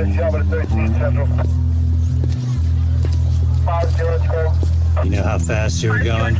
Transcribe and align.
You 0.00 0.06
know 5.10 5.22
how 5.22 5.38
fast 5.38 5.82
you 5.82 5.90
were 5.90 5.98
going? 5.98 6.36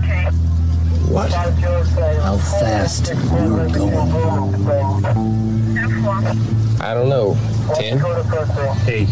What? 1.10 1.30
How 1.30 2.38
fast 2.38 3.08
you 3.08 3.16
were 3.52 3.68
going? 3.68 4.54
I 6.80 6.94
don't 6.94 7.10
know. 7.10 7.36
Ten? 7.74 8.00
Eight. 8.88 9.08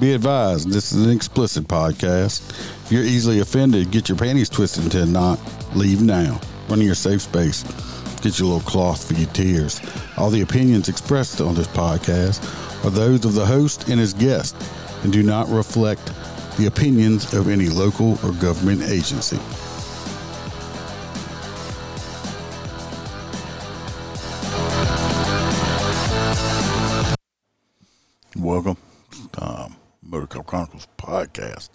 Be 0.00 0.12
advised, 0.12 0.70
this 0.70 0.92
is 0.92 1.06
an 1.06 1.12
explicit 1.12 1.68
podcast. 1.68 2.50
If 2.84 2.90
you're 2.90 3.04
easily 3.04 3.38
offended, 3.38 3.92
get 3.92 4.08
your 4.08 4.18
panties 4.18 4.48
twisted 4.48 4.82
into 4.84 5.02
a 5.02 5.06
knot. 5.06 5.38
Leave 5.76 6.02
now. 6.02 6.40
Run 6.68 6.80
to 6.80 6.84
your 6.84 6.96
safe 6.96 7.22
space. 7.22 7.64
Get 8.20 8.40
your 8.40 8.48
little 8.48 8.68
cloth 8.68 9.06
for 9.06 9.14
your 9.14 9.30
tears. 9.30 9.80
All 10.16 10.28
the 10.28 10.40
opinions 10.40 10.88
expressed 10.88 11.40
on 11.40 11.54
this 11.54 11.68
podcast 11.68 12.42
are 12.84 12.90
those 12.90 13.24
of 13.24 13.34
the 13.34 13.46
host 13.46 13.88
and 13.88 14.00
his 14.00 14.12
guest 14.12 14.56
and 15.04 15.12
do 15.12 15.22
not 15.22 15.48
reflect 15.48 16.10
the 16.58 16.66
opinions 16.66 17.32
of 17.32 17.48
any 17.48 17.68
local 17.68 18.18
or 18.24 18.32
government 18.32 18.82
agency. 18.82 19.38
Welcome, 28.36 28.76
um, 29.38 29.76
Motorcop 30.04 30.46
Chronicles 30.46 30.88
podcast. 30.96 31.70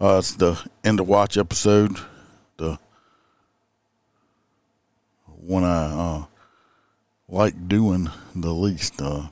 Uh, 0.00 0.18
it's 0.18 0.34
the 0.34 0.60
end 0.82 0.98
of 0.98 1.06
watch 1.06 1.36
episode, 1.36 1.96
the 2.56 2.78
one 5.44 5.64
I 5.64 5.86
uh, 5.86 6.24
like 7.28 7.68
doing 7.68 8.08
the 8.34 8.52
least. 8.52 9.00
Uh, 9.00 9.28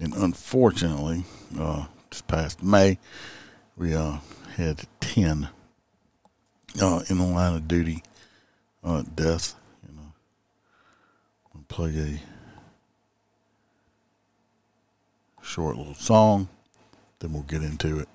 and 0.00 0.14
unfortunately, 0.14 1.24
uh, 1.58 1.86
this 2.10 2.22
past 2.22 2.62
May, 2.62 2.98
we 3.76 3.94
uh, 3.94 4.18
had 4.56 4.82
10 5.00 5.48
uh, 6.80 7.02
in 7.08 7.18
the 7.18 7.24
line 7.24 7.54
of 7.54 7.68
duty 7.68 8.02
uh, 8.82 9.02
deaths. 9.14 9.54
You 9.86 9.94
know, 9.96 10.12
we'll 11.52 11.64
play 11.68 12.20
a 15.40 15.44
short 15.44 15.76
little 15.76 15.94
song, 15.94 16.48
then 17.18 17.32
we'll 17.32 17.42
get 17.42 17.62
into 17.62 17.98
it. 17.98 18.08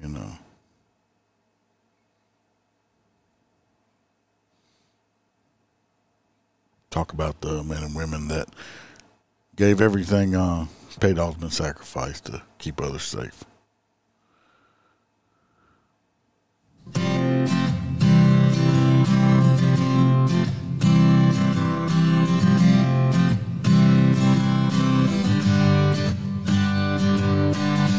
You 0.00 0.08
know. 0.08 0.38
Talk 6.92 7.14
about 7.14 7.40
the 7.40 7.64
men 7.64 7.82
and 7.82 7.94
women 7.94 8.28
that 8.28 8.48
gave 9.56 9.80
everything, 9.80 10.34
uh, 10.36 10.66
paid 11.00 11.18
ultimate 11.18 11.54
sacrifice 11.54 12.20
to 12.20 12.42
keep 12.58 12.82
others 12.82 13.02
safe. 13.02 13.44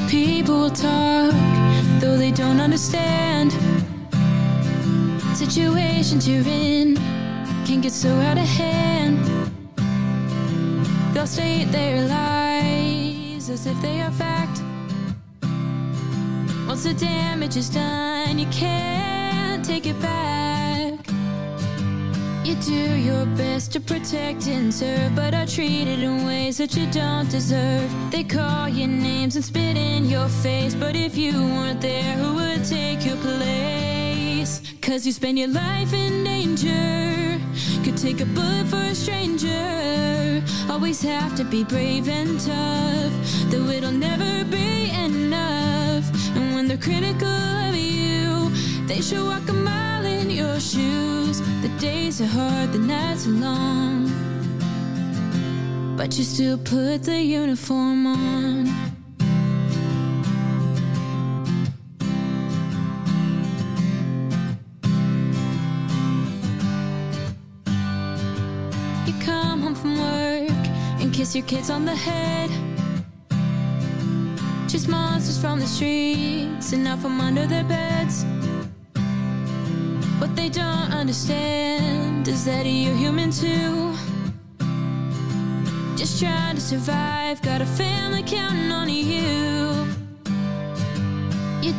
People 0.08 0.69
talk, 0.69 1.33
though 1.99 2.16
they 2.16 2.31
don't 2.31 2.59
understand. 2.59 3.52
Situations 5.36 6.30
you're 6.30 6.47
in 6.47 7.23
can 7.66 7.81
get 7.81 7.93
so 7.93 8.10
out 8.10 8.38
of 8.38 8.45
hand. 8.45 9.23
They'll 11.14 11.27
state 11.27 11.71
their 11.71 12.05
lies 12.08 13.49
as 13.49 13.65
if 13.65 13.82
they 13.82 14.02
are 14.02 14.11
fact. 14.11 14.61
Once 16.67 16.83
the 16.83 16.93
damage 16.93 17.55
is 17.55 17.70
done, 17.70 18.38
you 18.38 18.48
can't 18.48 19.64
take 19.64 19.86
it 19.86 19.99
back. 20.02 20.99
You 22.43 22.55
do 22.55 22.95
your 22.95 23.26
best 23.38 23.71
to 23.73 23.80
protect 23.80 24.48
and 24.48 24.73
serve, 24.73 25.15
but 25.15 25.33
are 25.33 25.45
treated 25.45 25.99
in 25.99 26.26
ways 26.26 26.58
that 26.58 26.76
you 26.76 26.89
don't 26.92 27.30
deserve. 27.30 27.89
They 28.11 28.23
call 28.23 28.67
your 28.67 28.89
names 28.89 29.36
and 29.38 29.45
spit 29.45 29.77
in 29.77 30.05
your 30.05 30.27
face, 30.27 30.76
but 30.76 30.95
if 30.95 31.15
you 31.15 31.32
weren't 31.32 31.80
there, 31.80 32.17
who 32.17 32.36
would 32.36 32.65
take 32.65 33.05
your 33.05 33.17
place? 33.17 34.61
Cause 34.82 35.05
you 35.05 35.14
spend 35.14 35.39
your 35.39 35.48
life 35.48 35.93
in 35.93 36.26
danger. 36.26 37.02
Could 37.83 37.98
take 37.98 38.21
a 38.21 38.26
bullet 38.26 38.67
for 38.67 38.77
a 38.77 38.95
stranger. 38.95 40.42
Always 40.70 41.02
have 41.02 41.36
to 41.36 41.44
be 41.44 41.66
brave 41.66 42.08
and 42.08 42.39
tough, 42.39 43.11
though 43.52 43.67
it'll 43.67 43.92
never 43.92 44.45
be 44.45 44.89
enough. 44.92 46.05
And 46.33 46.55
when 46.55 46.70
they're 46.70 46.77
critical 46.77 47.27
of 47.27 47.76
you, 47.76 48.49
they 48.88 49.02
should 49.02 49.26
walk 49.26 49.49
a 49.49 49.54
mile 49.54 50.05
in 50.05 50.30
your 50.30 50.61
shoes. 50.61 51.42
The 51.61 51.70
days 51.77 52.21
are 52.21 52.26
hard, 52.26 52.71
the 52.71 52.80
nights 52.80 53.27
are 53.27 53.32
long. 53.32 54.08
But 55.98 56.17
you 56.17 56.23
still 56.23 56.58
put 56.58 57.04
the 57.04 57.21
uniform 57.21 58.08
on. 58.08 58.92
You 69.05 69.14
come 69.19 69.61
home 69.61 69.75
from 69.75 69.97
work 69.99 70.67
and 71.02 71.14
kiss 71.14 71.36
your 71.36 71.45
kids 71.45 71.69
on 71.69 71.83
the 71.83 71.95
head. 71.95 72.49
Just 74.69 74.87
monsters 74.87 75.37
from 75.37 75.59
the 75.59 75.67
streets 75.67 76.71
and 76.71 76.87
out 76.87 76.99
from 76.99 77.19
under 77.19 77.45
their 77.45 77.65
beds. 77.65 78.25
What 80.19 80.36
they 80.37 80.47
don't 80.47 80.93
understand 80.93 82.30
is 82.30 82.45
that 82.45 82.65
you're 82.65 82.95
human 82.95 83.30
too. 83.30 83.93
Just 85.97 86.21
trying 86.21 86.55
to 86.55 86.61
survive, 86.61 87.41
got 87.41 87.61
a 87.61 87.65
family 87.65 88.23
counting 88.23 88.71
on 88.71 88.87
you. 88.87 89.63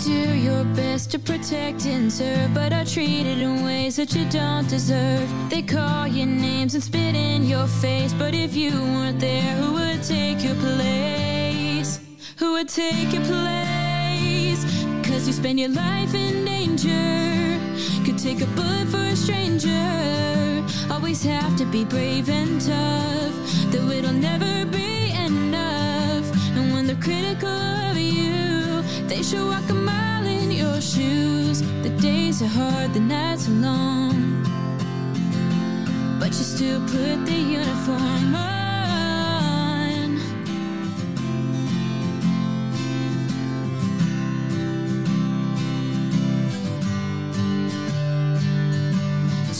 Do 0.02 0.34
your 0.34 0.64
best 0.74 1.10
to 1.12 1.18
protect 1.18 1.86
and 1.86 2.12
serve, 2.12 2.52
but 2.52 2.72
are 2.72 2.84
treated 2.84 3.38
in 3.38 3.64
ways 3.64 3.96
that 3.96 4.14
you 4.14 4.24
don't 4.28 4.68
deserve. 4.68 5.28
They 5.48 5.62
call 5.62 6.06
your 6.06 6.26
names 6.26 6.74
and 6.74 6.82
spit 6.82 7.14
in 7.14 7.44
your 7.44 7.66
face, 7.66 8.12
but 8.12 8.34
if 8.34 8.54
you 8.56 8.72
weren't 8.72 9.20
there, 9.20 9.54
who 9.56 9.74
would 9.74 10.02
take 10.02 10.42
your 10.42 10.56
place? 10.56 12.00
Who 12.38 12.52
would 12.54 12.68
take 12.68 13.12
your 13.12 13.22
place? 13.24 14.64
Cause 15.06 15.26
you 15.26 15.32
spend 15.32 15.60
your 15.60 15.70
life 15.70 16.14
in 16.14 16.44
danger. 16.44 17.58
Could 18.04 18.18
take 18.18 18.40
a 18.40 18.46
bullet 18.56 18.88
for 18.88 18.98
a 18.98 19.16
stranger. 19.16 20.64
Always 20.90 21.22
have 21.22 21.56
to 21.56 21.64
be 21.66 21.84
brave 21.84 22.28
and 22.28 22.60
tough, 22.60 23.34
though 23.70 23.88
it'll 23.90 24.12
never 24.12 24.66
be 24.66 25.12
enough. 25.12 26.26
And 26.56 26.72
when 26.72 26.86
they're 26.86 26.96
critical 26.96 27.48
of 27.48 27.96
you, 27.96 28.43
they 29.08 29.22
should 29.22 29.46
walk 29.46 29.68
a 29.70 29.74
mile 29.74 30.26
in 30.26 30.50
your 30.50 30.80
shoes. 30.80 31.60
The 31.82 31.90
days 32.00 32.42
are 32.42 32.46
hard, 32.46 32.94
the 32.94 33.00
nights 33.00 33.48
are 33.48 33.52
long. 33.52 34.42
But 36.18 36.28
you 36.28 36.44
still 36.54 36.80
put 36.80 37.26
the 37.26 37.38
uniform 37.58 38.34
on. 38.34 38.54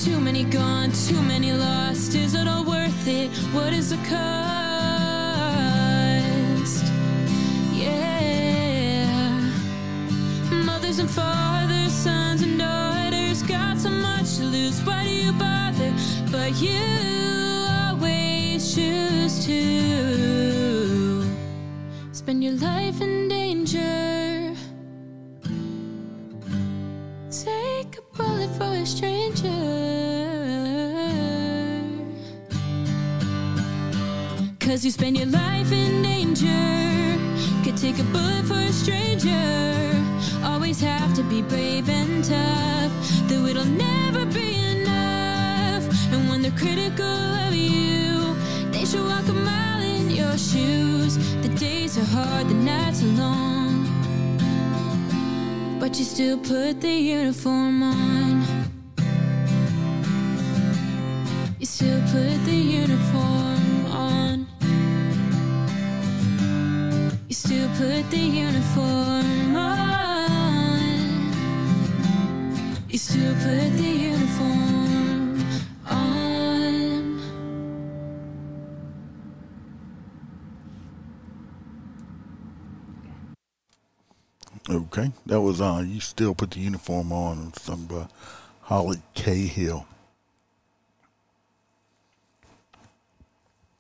Too 0.05 0.20
many 0.20 0.44
gone, 0.44 0.91
too 0.93 1.23
many 1.23 1.52
lost. 1.52 2.14
Is 2.14 2.35
it 2.35 2.46
all 2.46 2.64
worth 2.64 3.06
it? 3.06 3.31
What 3.52 3.73
is 3.73 3.91
the 3.91 3.96
cost? 4.08 4.63
But 16.36 16.60
you 16.60 16.82
always 17.88 18.75
choose 18.75 19.46
to 19.46 21.25
spend 22.12 22.42
your 22.42 22.54
life 22.54 23.00
in 23.00 23.28
danger. 23.28 24.52
Take 27.31 27.98
a 27.98 28.02
bullet 28.16 28.50
for 28.58 28.64
a 28.64 28.84
stranger. 28.84 29.48
Cause 34.58 34.84
you 34.84 34.90
spend 34.90 35.16
your 35.16 35.26
life 35.28 35.70
in 35.70 36.02
danger. 36.02 37.16
Could 37.62 37.76
take 37.76 38.00
a 38.00 38.04
bullet 38.12 38.44
for 38.44 38.58
a 38.58 38.72
stranger. 38.72 40.02
Always 40.44 40.81
have 40.81 41.14
to 41.14 41.22
be 41.22 41.42
brave 41.42 41.88
and 41.88 42.25
tough. 42.25 42.92
Though 43.28 43.46
it'll 43.46 43.64
never 43.64 44.26
be 44.26 44.56
enough. 44.56 44.83
And 46.14 46.28
when 46.28 46.43
they're 46.43 46.52
critical 46.52 47.19
of 47.46 47.52
you, 47.52 48.37
they 48.70 48.84
should 48.84 49.05
walk 49.05 49.26
a 49.26 49.32
mile 49.32 49.82
in 49.82 50.11
your 50.11 50.38
shoes. 50.38 51.19
The 51.43 51.49
days 51.49 51.99
are 51.99 52.05
hard, 52.05 52.46
the 52.49 52.55
nights 52.55 53.02
are 53.02 53.14
long. 53.25 53.88
But 55.81 55.99
you 55.99 56.05
still 56.05 56.38
put 56.38 56.81
the 56.81 56.93
uniform 56.93 57.82
on. 57.82 58.44
You 61.58 61.66
still 61.66 62.00
put 62.02 62.44
the 62.44 62.60
uniform 62.82 63.87
on. 63.87 64.46
You 67.28 67.34
still 67.34 67.69
put 67.70 68.08
the 68.12 68.25
uniform 68.46 69.56
on. 69.56 70.84
You 72.88 72.99
still 72.99 73.34
put 73.34 73.76
the 73.82 73.93
uniform 74.12 74.94
Okay, 84.96 85.11
that 85.26 85.41
was 85.41 85.61
uh, 85.61 85.82
you 85.85 85.99
still 85.99 86.37
put 86.37 86.52
the 86.52 86.61
uniform 86.61 87.11
on. 87.11 87.52
Some 87.55 87.87
by 87.87 88.06
Holly 88.61 89.02
Cahill. 89.14 89.88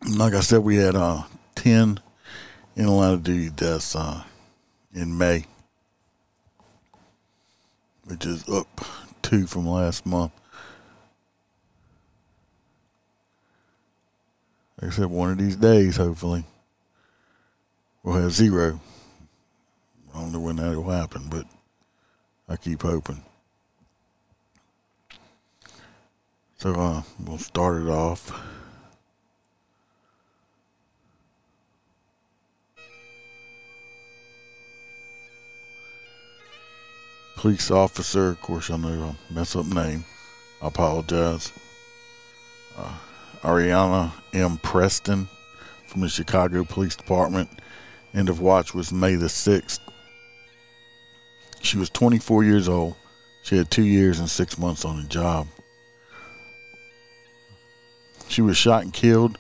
Like 0.08 0.34
I 0.34 0.40
said, 0.40 0.58
we 0.58 0.74
had 0.74 0.96
uh, 0.96 1.22
ten 1.54 2.00
in 2.74 2.88
line 2.88 3.14
of 3.14 3.22
duty 3.22 3.48
deaths 3.48 3.94
uh, 3.94 4.24
in 4.92 5.16
May, 5.16 5.44
which 8.06 8.26
is 8.26 8.48
up 8.48 8.66
two 9.22 9.46
from 9.46 9.68
last 9.68 10.04
month. 10.04 10.32
Like 14.82 14.90
I 14.90 14.94
said, 14.96 15.06
one 15.06 15.30
of 15.30 15.38
these 15.38 15.54
days, 15.54 15.96
hopefully, 15.96 16.42
we'll 18.02 18.20
have 18.20 18.32
zero. 18.32 18.80
When 20.44 20.56
that 20.56 20.76
will 20.76 20.90
happen, 20.90 21.28
but 21.30 21.46
I 22.50 22.56
keep 22.56 22.82
hoping. 22.82 23.24
So 26.58 26.74
uh, 26.74 27.02
we'll 27.24 27.38
start 27.38 27.80
it 27.80 27.88
off. 27.88 28.30
Police 37.36 37.70
officer, 37.70 38.28
of 38.28 38.42
course, 38.42 38.68
I 38.68 38.76
know 38.76 39.16
I 39.16 39.32
mess 39.32 39.56
up 39.56 39.64
name. 39.64 40.04
I 40.60 40.66
apologize. 40.66 41.52
Uh, 42.76 42.92
Ariana 43.40 44.12
M. 44.34 44.58
Preston 44.58 45.26
from 45.86 46.02
the 46.02 46.10
Chicago 46.10 46.64
Police 46.64 46.96
Department. 46.96 47.48
End 48.12 48.28
of 48.28 48.42
watch 48.42 48.74
was 48.74 48.92
May 48.92 49.14
the 49.14 49.28
6th. 49.28 49.80
She 51.64 51.78
was 51.78 51.88
24 51.88 52.44
years 52.44 52.68
old. 52.68 52.94
She 53.42 53.56
had 53.56 53.70
two 53.70 53.84
years 53.84 54.18
and 54.20 54.28
six 54.28 54.58
months 54.58 54.84
on 54.84 55.00
the 55.00 55.08
job. 55.08 55.46
She 58.28 58.42
was 58.42 58.58
shot 58.58 58.82
and 58.82 58.92
killed 58.92 59.38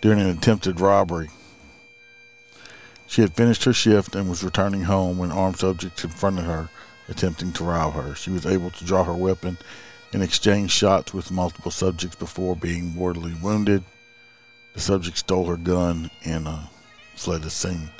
during 0.00 0.18
an 0.18 0.30
attempted 0.30 0.80
robbery. 0.80 1.30
She 3.06 3.20
had 3.20 3.34
finished 3.34 3.64
her 3.64 3.72
shift 3.72 4.16
and 4.16 4.28
was 4.28 4.42
returning 4.42 4.82
home 4.82 5.16
when 5.16 5.30
armed 5.30 5.58
subjects 5.58 6.00
confronted 6.00 6.44
her, 6.44 6.70
attempting 7.08 7.52
to 7.52 7.64
rob 7.64 7.94
her. 7.94 8.16
She 8.16 8.30
was 8.30 8.46
able 8.46 8.72
to 8.72 8.84
draw 8.84 9.04
her 9.04 9.14
weapon 9.14 9.56
and 10.12 10.24
exchange 10.24 10.72
shots 10.72 11.14
with 11.14 11.30
multiple 11.30 11.70
subjects 11.70 12.16
before 12.16 12.56
being 12.56 12.96
mortally 12.96 13.34
wounded. 13.40 13.84
The 14.74 14.80
subject 14.80 15.18
stole 15.18 15.46
her 15.46 15.56
gun 15.56 16.10
and 16.24 16.48
uh, 16.48 16.62
fled 17.14 17.42
the 17.42 17.50
scene. 17.50 17.90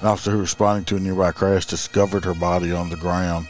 An 0.00 0.08
officer 0.08 0.32
who 0.32 0.38
responding 0.38 0.84
to 0.86 0.96
a 0.96 1.00
nearby 1.00 1.32
crash 1.32 1.66
discovered 1.66 2.24
her 2.24 2.34
body 2.34 2.70
on 2.70 2.90
the 2.90 2.96
ground, 2.96 3.46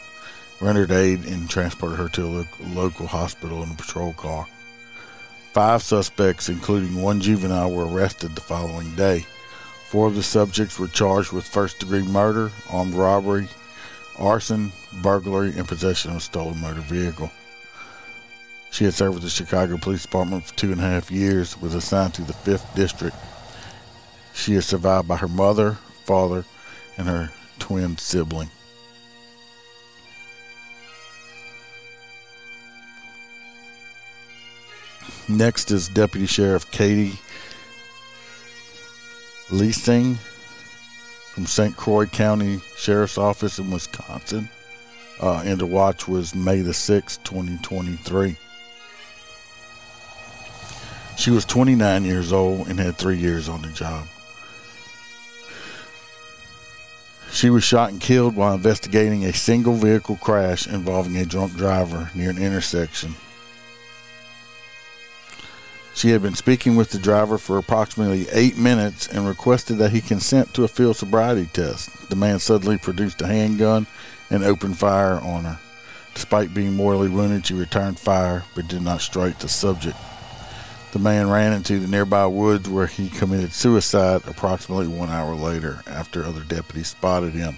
rendered 0.61 0.91
aid, 0.91 1.25
and 1.25 1.49
transported 1.49 1.99
her 1.99 2.09
to 2.09 2.25
a 2.25 2.27
lo- 2.27 2.47
local 2.69 3.07
hospital 3.07 3.63
in 3.63 3.71
a 3.71 3.75
patrol 3.75 4.13
car. 4.13 4.47
Five 5.51 5.83
suspects, 5.83 6.49
including 6.49 7.01
one 7.01 7.19
juvenile, 7.19 7.71
were 7.71 7.87
arrested 7.87 8.35
the 8.35 8.41
following 8.41 8.95
day. 8.95 9.25
Four 9.89 10.07
of 10.07 10.15
the 10.15 10.23
subjects 10.23 10.79
were 10.79 10.87
charged 10.87 11.31
with 11.31 11.45
first 11.45 11.79
degree 11.79 12.03
murder, 12.03 12.51
armed 12.69 12.93
robbery, 12.93 13.47
arson, 14.17 14.71
burglary, 15.01 15.53
and 15.57 15.67
possession 15.67 16.11
of 16.11 16.17
a 16.17 16.21
stolen 16.21 16.61
motor 16.61 16.81
vehicle. 16.81 17.31
She 18.69 18.85
had 18.85 18.93
served 18.93 19.15
with 19.15 19.23
the 19.23 19.29
Chicago 19.29 19.77
Police 19.77 20.03
Department 20.03 20.45
for 20.45 20.55
two 20.55 20.71
and 20.71 20.79
a 20.79 20.83
half 20.83 21.09
years, 21.09 21.59
was 21.59 21.73
assigned 21.73 22.13
to 22.15 22.21
the 22.21 22.33
5th 22.33 22.73
District. 22.75 23.15
She 24.33 24.53
is 24.53 24.65
survived 24.65 25.07
by 25.07 25.17
her 25.17 25.27
mother, 25.27 25.77
father, 26.07 26.45
and 26.97 27.07
her 27.07 27.29
twin 27.59 27.97
sibling. 27.97 28.49
Next 35.27 35.71
is 35.71 35.89
Deputy 35.89 36.25
Sheriff 36.25 36.71
Kaitie 36.71 37.19
Leising 39.49 40.15
from 41.33 41.45
St. 41.45 41.75
Croix 41.75 42.05
County 42.05 42.61
Sheriff's 42.77 43.17
Office 43.17 43.59
in 43.59 43.69
Wisconsin. 43.69 44.49
Uh, 45.21 45.41
and 45.45 45.59
the 45.59 45.65
watch 45.65 46.07
was 46.07 46.33
May 46.33 46.61
the 46.61 46.71
6th, 46.71 47.21
2023. 47.23 48.37
She 51.17 51.31
was 51.31 51.43
29 51.43 52.05
years 52.05 52.31
old 52.31 52.69
and 52.69 52.79
had 52.79 52.95
three 52.95 53.17
years 53.17 53.49
on 53.49 53.63
the 53.63 53.69
job. 53.69 54.07
She 57.31 57.49
was 57.49 57.63
shot 57.63 57.91
and 57.91 58.01
killed 58.01 58.35
while 58.35 58.55
investigating 58.55 59.23
a 59.25 59.33
single 59.33 59.73
vehicle 59.73 60.17
crash 60.17 60.65
involving 60.65 61.17
a 61.17 61.25
drunk 61.25 61.55
driver 61.55 62.09
near 62.15 62.29
an 62.29 62.37
intersection. 62.37 63.15
She 65.93 66.11
had 66.11 66.21
been 66.21 66.35
speaking 66.35 66.75
with 66.75 66.91
the 66.91 66.99
driver 66.99 67.39
for 67.39 67.57
approximately 67.57 68.27
eight 68.31 68.55
minutes 68.55 69.07
and 69.07 69.27
requested 69.27 69.79
that 69.79 69.91
he 69.91 70.01
consent 70.01 70.53
to 70.53 70.63
a 70.63 70.67
field 70.67 70.95
sobriety 70.95 71.49
test. 71.51 72.09
The 72.09 72.15
man 72.15 72.37
suddenly 72.37 72.77
produced 72.77 73.21
a 73.21 73.27
handgun 73.27 73.87
and 74.29 74.43
opened 74.43 74.77
fire 74.77 75.19
on 75.19 75.45
her. 75.45 75.59
Despite 76.13 76.53
being 76.53 76.73
mortally 76.73 77.09
wounded, 77.09 77.45
she 77.45 77.53
returned 77.53 77.99
fire 77.99 78.43
but 78.55 78.67
did 78.67 78.83
not 78.83 79.01
strike 79.01 79.39
the 79.39 79.47
subject. 79.47 79.97
The 80.93 80.99
man 80.99 81.29
ran 81.29 81.53
into 81.53 81.79
the 81.79 81.87
nearby 81.87 82.25
woods 82.25 82.69
where 82.69 82.87
he 82.87 83.09
committed 83.09 83.53
suicide 83.53 84.21
approximately 84.25 84.87
one 84.87 85.09
hour 85.09 85.35
later 85.35 85.83
after 85.85 86.23
other 86.23 86.43
deputies 86.43 86.87
spotted 86.87 87.33
him. 87.33 87.57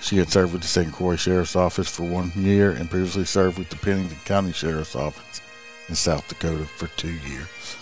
She 0.00 0.18
had 0.18 0.30
served 0.30 0.52
with 0.52 0.62
the 0.62 0.68
St. 0.68 0.92
Croix 0.92 1.16
Sheriff's 1.16 1.56
Office 1.56 1.88
for 1.88 2.02
one 2.02 2.30
year 2.36 2.70
and 2.70 2.90
previously 2.90 3.24
served 3.24 3.58
with 3.58 3.70
the 3.70 3.76
Pennington 3.76 4.18
County 4.26 4.52
Sheriff's 4.52 4.94
Office 4.94 5.40
in 5.88 5.94
South 5.94 6.28
Dakota 6.28 6.66
for 6.76 6.88
two 6.88 7.12
years. 7.12 7.76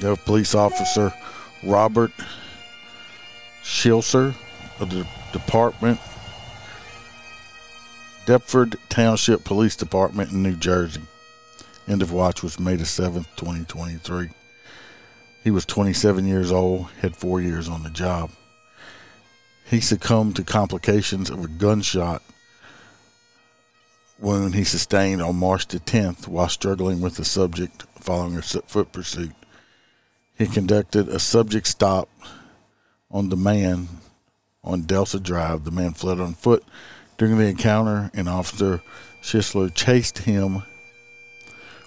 The 0.00 0.16
police 0.16 0.54
officer 0.54 1.12
Robert 1.62 2.12
Shisler 3.62 4.34
of 4.78 4.90
the 4.90 5.06
department, 5.32 6.00
Deptford 8.28 8.76
Township 8.90 9.42
Police 9.42 9.74
Department 9.74 10.32
in 10.32 10.42
New 10.42 10.54
Jersey. 10.54 11.00
End 11.88 12.02
of 12.02 12.12
watch 12.12 12.42
was 12.42 12.60
May 12.60 12.76
the 12.76 12.84
7th, 12.84 13.24
2023. 13.36 14.28
He 15.42 15.50
was 15.50 15.64
27 15.64 16.26
years 16.26 16.52
old, 16.52 16.90
had 17.00 17.16
four 17.16 17.40
years 17.40 17.70
on 17.70 17.84
the 17.84 17.88
job. 17.88 18.28
He 19.64 19.80
succumbed 19.80 20.36
to 20.36 20.44
complications 20.44 21.30
of 21.30 21.42
a 21.42 21.48
gunshot 21.48 22.22
wound 24.18 24.54
he 24.54 24.64
sustained 24.64 25.22
on 25.22 25.36
March 25.36 25.66
the 25.66 25.80
10th 25.80 26.28
while 26.28 26.50
struggling 26.50 27.00
with 27.00 27.16
the 27.16 27.24
subject 27.24 27.86
following 27.98 28.36
a 28.36 28.42
foot 28.42 28.92
pursuit. 28.92 29.32
He 30.36 30.46
conducted 30.46 31.08
a 31.08 31.18
subject 31.18 31.66
stop 31.66 32.10
on 33.10 33.30
the 33.30 33.36
man 33.36 33.88
on 34.62 34.82
Delta 34.82 35.18
Drive. 35.18 35.64
The 35.64 35.70
man 35.70 35.94
fled 35.94 36.20
on 36.20 36.34
foot 36.34 36.62
during 37.18 37.36
the 37.36 37.46
encounter, 37.46 38.10
an 38.14 38.28
Officer 38.28 38.80
Shisler 39.20 39.74
chased 39.74 40.18
him 40.18 40.62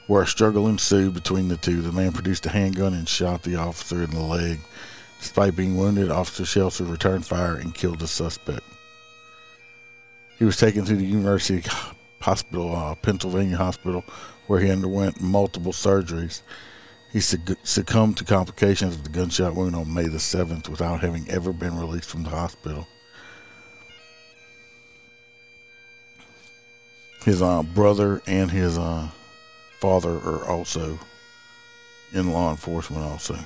where 0.07 0.23
a 0.23 0.27
struggle 0.27 0.67
ensued 0.67 1.13
between 1.13 1.47
the 1.47 1.55
two. 1.55 1.81
The 1.81 1.93
man 1.93 2.11
produced 2.11 2.45
a 2.45 2.49
handgun 2.49 2.93
and 2.93 3.07
shot 3.07 3.43
the 3.43 3.55
officer 3.55 4.03
in 4.03 4.11
the 4.11 4.19
leg. 4.19 4.59
Despite 5.21 5.55
being 5.55 5.77
wounded, 5.77 6.11
Officer 6.11 6.43
Shisler 6.43 6.91
returned 6.91 7.25
fire 7.25 7.55
and 7.55 7.73
killed 7.73 7.99
the 7.99 8.07
suspect. 8.07 8.63
He 10.37 10.43
was 10.43 10.57
taken 10.57 10.83
to 10.83 10.95
the 10.95 11.05
University 11.05 11.63
Hospital, 12.19 12.75
uh, 12.75 12.95
Pennsylvania 12.95 13.55
Hospital, 13.55 14.03
where 14.47 14.59
he 14.59 14.69
underwent 14.69 15.21
multiple 15.21 15.71
surgeries. 15.71 16.41
He 17.13 17.21
succumbed 17.21 18.17
to 18.17 18.25
complications 18.25 18.95
of 18.95 19.03
the 19.03 19.09
gunshot 19.09 19.55
wound 19.55 19.75
on 19.75 19.93
May 19.93 20.07
the 20.07 20.17
7th 20.17 20.67
without 20.67 21.01
having 21.01 21.29
ever 21.29 21.53
been 21.53 21.77
released 21.77 22.09
from 22.09 22.23
the 22.23 22.29
hospital. 22.29 22.87
His 27.23 27.41
uh, 27.41 27.61
brother 27.63 28.21
and 28.25 28.49
his 28.49 28.77
uh, 28.77 29.09
father 29.79 30.17
are 30.17 30.43
also 30.45 30.99
in 32.13 32.31
law 32.31 32.49
enforcement, 32.51 33.03
also. 33.03 33.37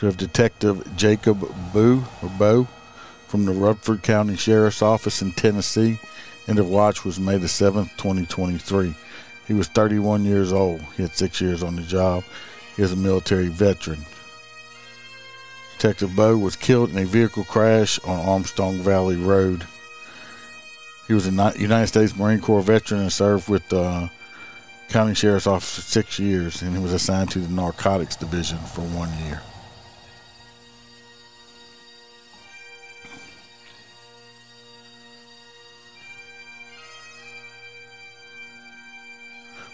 We 0.00 0.06
have 0.06 0.16
Detective 0.16 0.96
Jacob 0.96 1.40
Boo 1.72 2.04
or 2.22 2.28
Bo 2.38 2.68
from 3.26 3.44
the 3.44 3.52
Rutherford 3.52 4.02
County 4.02 4.36
Sheriff's 4.36 4.80
Office 4.80 5.22
in 5.22 5.32
Tennessee. 5.32 5.98
End 6.46 6.58
of 6.58 6.68
watch 6.68 7.04
was 7.04 7.18
May 7.18 7.36
the 7.36 7.46
7th, 7.48 7.90
2023. 7.96 8.94
He 9.48 9.54
was 9.54 9.66
31 9.68 10.24
years 10.24 10.52
old. 10.52 10.82
He 10.96 11.02
had 11.02 11.16
six 11.16 11.40
years 11.40 11.62
on 11.64 11.74
the 11.74 11.82
job. 11.82 12.22
He 12.76 12.82
is 12.82 12.92
a 12.92 12.96
military 12.96 13.48
veteran. 13.48 14.04
Detective 15.78 16.16
Bow 16.16 16.36
was 16.36 16.56
killed 16.56 16.90
in 16.90 16.98
a 16.98 17.04
vehicle 17.04 17.44
crash 17.44 18.00
on 18.00 18.18
Armstrong 18.18 18.78
Valley 18.78 19.14
Road. 19.14 19.64
He 21.06 21.14
was 21.14 21.28
a 21.28 21.52
United 21.56 21.86
States 21.86 22.16
Marine 22.16 22.40
Corps 22.40 22.62
veteran 22.62 23.02
and 23.02 23.12
served 23.12 23.48
with 23.48 23.68
the 23.68 23.80
uh, 23.80 24.08
County 24.88 25.14
Sheriff's 25.14 25.46
Office 25.46 25.76
for 25.76 25.80
six 25.82 26.18
years, 26.18 26.62
and 26.62 26.76
he 26.76 26.82
was 26.82 26.92
assigned 26.92 27.30
to 27.30 27.38
the 27.38 27.48
Narcotics 27.48 28.16
Division 28.16 28.58
for 28.58 28.80
one 28.80 29.08
year. 29.26 29.40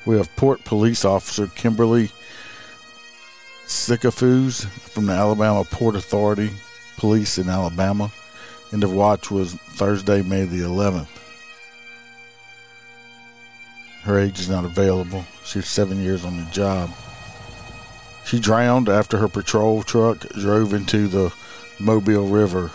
We 0.04 0.18
have 0.18 0.36
Port 0.36 0.62
Police 0.66 1.06
Officer 1.06 1.46
Kimberly 1.46 2.10
Sycophus 3.66 4.64
from 4.64 5.06
the 5.06 5.12
Alabama 5.12 5.64
Port 5.64 5.96
Authority 5.96 6.50
Police 6.96 7.38
in 7.38 7.48
Alabama. 7.48 8.12
End 8.72 8.84
of 8.84 8.92
watch 8.92 9.30
was 9.30 9.54
Thursday, 9.54 10.22
May 10.22 10.44
the 10.44 10.60
11th. 10.60 11.08
Her 14.02 14.18
age 14.18 14.38
is 14.38 14.50
not 14.50 14.64
available. 14.64 15.24
She's 15.44 15.66
seven 15.66 16.02
years 16.02 16.24
on 16.24 16.36
the 16.36 16.50
job. 16.50 16.90
She 18.24 18.38
drowned 18.38 18.88
after 18.88 19.18
her 19.18 19.28
patrol 19.28 19.82
truck 19.82 20.20
drove 20.30 20.74
into 20.74 21.08
the 21.08 21.32
Mobile 21.78 22.26
River 22.26 22.70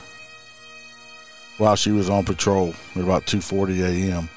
while 1.57 1.75
she 1.75 1.91
was 1.91 2.09
on 2.09 2.25
patrol 2.25 2.73
at 2.95 3.03
about 3.03 3.25
2:40 3.25 3.81
a.m. 3.81 4.29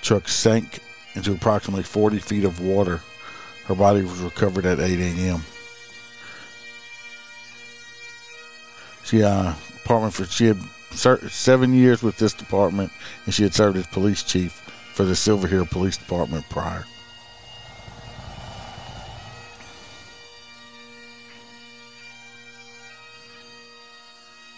The 0.00 0.04
truck 0.04 0.28
sank 0.28 0.80
into 1.14 1.32
approximately 1.32 1.84
40 1.84 2.18
feet 2.18 2.44
of 2.44 2.60
water. 2.60 3.00
Her 3.66 3.74
body 3.74 4.02
was 4.02 4.18
recovered 4.18 4.66
at 4.66 4.80
8 4.80 4.98
a.m. 5.00 5.44
She 9.04 9.22
uh, 9.22 9.54
department 9.82 10.14
for 10.14 10.24
she 10.24 10.46
had 10.46 10.58
served 10.90 11.30
seven 11.30 11.74
years 11.74 12.02
with 12.02 12.16
this 12.16 12.32
department, 12.32 12.90
and 13.26 13.34
she 13.34 13.42
had 13.42 13.54
served 13.54 13.76
as 13.76 13.86
police 13.86 14.22
chief 14.22 14.52
for 14.94 15.04
the 15.04 15.14
Silver 15.14 15.46
Hill 15.46 15.66
Police 15.66 15.96
Department 15.96 16.48
prior. 16.48 16.84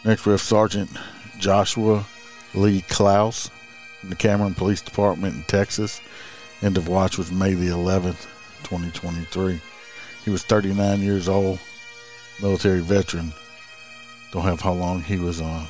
Next, 0.04 0.24
we 0.24 0.30
have 0.30 0.40
Sergeant 0.40 0.90
Joshua 1.38 2.06
Lee 2.54 2.82
Klaus 2.82 3.50
from 4.00 4.10
the 4.10 4.14
Cameron 4.14 4.54
Police 4.54 4.80
Department 4.80 5.34
in 5.34 5.42
Texas. 5.44 6.00
End 6.62 6.76
of 6.78 6.86
watch 6.86 7.18
was 7.18 7.32
May 7.32 7.54
the 7.54 7.66
11th, 7.66 8.26
2023. 8.62 9.60
He 10.24 10.30
was 10.30 10.44
39 10.44 11.00
years 11.00 11.28
old, 11.28 11.58
military 12.40 12.80
veteran. 12.80 13.32
Don't 14.36 14.44
have 14.44 14.60
how 14.60 14.74
long 14.74 15.00
he 15.00 15.16
was 15.16 15.40
on 15.40 15.66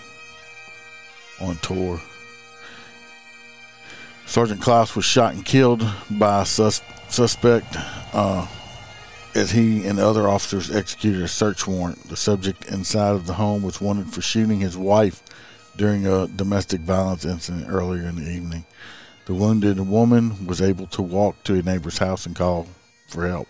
on 1.40 1.54
tour. 1.58 2.00
Sergeant 4.26 4.60
Klaus 4.60 4.96
was 4.96 5.04
shot 5.04 5.34
and 5.34 5.44
killed 5.44 5.88
by 6.10 6.42
a 6.42 6.44
sus- 6.44 6.82
suspect 7.08 7.76
uh, 8.12 8.44
as 9.36 9.52
he 9.52 9.86
and 9.86 10.00
other 10.00 10.28
officers 10.28 10.74
executed 10.74 11.22
a 11.22 11.28
search 11.28 11.68
warrant. 11.68 12.08
The 12.08 12.16
subject 12.16 12.64
inside 12.64 13.14
of 13.14 13.28
the 13.28 13.34
home 13.34 13.62
was 13.62 13.80
wanted 13.80 14.12
for 14.12 14.20
shooting 14.20 14.58
his 14.58 14.76
wife 14.76 15.22
during 15.76 16.04
a 16.04 16.26
domestic 16.26 16.80
violence 16.80 17.24
incident 17.24 17.66
earlier 17.68 18.02
in 18.02 18.16
the 18.16 18.28
evening. 18.28 18.64
The 19.26 19.34
wounded 19.34 19.78
woman 19.78 20.44
was 20.44 20.60
able 20.60 20.88
to 20.88 21.02
walk 21.02 21.44
to 21.44 21.54
a 21.54 21.62
neighbor's 21.62 21.98
house 21.98 22.26
and 22.26 22.34
call 22.34 22.66
for 23.06 23.28
help. 23.28 23.46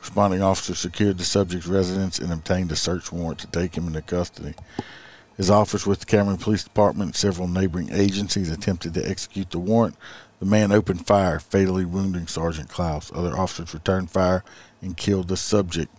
Responding 0.00 0.42
officers 0.42 0.78
secured 0.78 1.18
the 1.18 1.24
subject's 1.24 1.66
residence 1.66 2.18
and 2.18 2.32
obtained 2.32 2.72
a 2.72 2.76
search 2.76 3.12
warrant 3.12 3.40
to 3.40 3.46
take 3.48 3.76
him 3.76 3.86
into 3.86 4.02
custody. 4.02 4.54
His 5.36 5.50
office 5.50 5.86
with 5.86 6.00
the 6.00 6.06
Cameron 6.06 6.38
Police 6.38 6.64
Department 6.64 7.08
and 7.08 7.16
several 7.16 7.46
neighboring 7.46 7.90
agencies 7.92 8.50
attempted 8.50 8.94
to 8.94 9.08
execute 9.08 9.50
the 9.50 9.58
warrant. 9.58 9.96
The 10.40 10.46
man 10.46 10.72
opened 10.72 11.06
fire, 11.06 11.38
fatally 11.38 11.84
wounding 11.84 12.26
Sergeant 12.26 12.68
Klaus. 12.68 13.12
Other 13.14 13.38
officers 13.38 13.74
returned 13.74 14.10
fire 14.10 14.44
and 14.82 14.96
killed 14.96 15.28
the 15.28 15.36
subject. 15.36 15.94